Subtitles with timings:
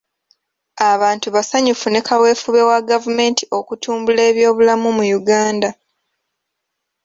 [0.91, 5.69] Abantu basanyufu ne kaweefube wa gavumenti okutumbula ebyobulamu mu Uganda